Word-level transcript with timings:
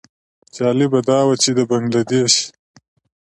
جالبه 0.55 0.99
دا 1.09 1.19
وه 1.27 1.35
چې 1.41 1.49
د 1.57 1.59
بنګله 1.69 2.01
دېش. 2.09 2.33